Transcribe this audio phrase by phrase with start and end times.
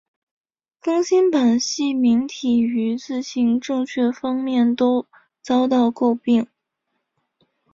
[0.81, 5.05] 更新版细明体于字形正确方面都
[5.43, 6.47] 遭到诟病。